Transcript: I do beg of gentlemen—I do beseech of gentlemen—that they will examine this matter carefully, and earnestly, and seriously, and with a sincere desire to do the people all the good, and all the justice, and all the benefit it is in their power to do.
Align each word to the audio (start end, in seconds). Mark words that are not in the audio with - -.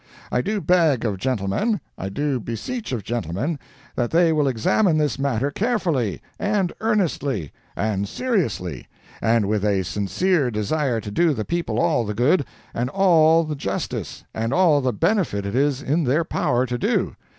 I 0.31 0.41
do 0.41 0.59
beg 0.61 1.05
of 1.05 1.19
gentlemen—I 1.19 2.09
do 2.09 2.39
beseech 2.39 2.91
of 2.91 3.03
gentlemen—that 3.03 4.09
they 4.09 4.33
will 4.33 4.47
examine 4.47 4.97
this 4.97 5.19
matter 5.19 5.51
carefully, 5.51 6.23
and 6.39 6.73
earnestly, 6.81 7.51
and 7.75 8.07
seriously, 8.07 8.87
and 9.21 9.47
with 9.47 9.63
a 9.63 9.83
sincere 9.83 10.49
desire 10.49 11.01
to 11.01 11.11
do 11.11 11.35
the 11.35 11.45
people 11.45 11.79
all 11.79 12.03
the 12.03 12.15
good, 12.15 12.45
and 12.73 12.89
all 12.89 13.43
the 13.43 13.55
justice, 13.55 14.23
and 14.33 14.51
all 14.55 14.81
the 14.81 14.91
benefit 14.91 15.45
it 15.45 15.53
is 15.53 15.83
in 15.83 16.05
their 16.05 16.23
power 16.23 16.65
to 16.65 16.79
do. 16.79 17.15